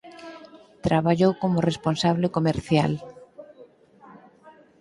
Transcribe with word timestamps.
Traballou 0.85 1.31
como 1.41 1.65
responsable 1.69 2.27
comercial. 2.37 2.91